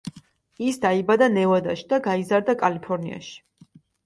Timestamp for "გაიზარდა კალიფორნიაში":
2.09-3.39